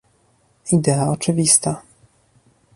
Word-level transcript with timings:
Idea 0.71 1.07
oczywista 1.09 1.81